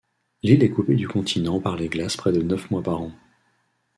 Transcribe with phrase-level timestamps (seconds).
[0.41, 3.11] L'île est coupée du continent par les glaces près de neuf mois par an.